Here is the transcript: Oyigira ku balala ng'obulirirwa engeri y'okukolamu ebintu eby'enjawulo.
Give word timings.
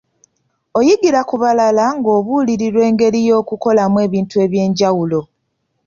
Oyigira 0.77 1.19
ku 1.29 1.35
balala 1.41 1.85
ng'obulirirwa 1.97 2.81
engeri 2.89 3.19
y'okukolamu 3.27 3.97
ebintu 4.05 4.35
eby'enjawulo. 4.45 5.21